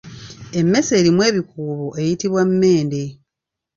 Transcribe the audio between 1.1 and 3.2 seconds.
ebikuubo eyitibwa mmende.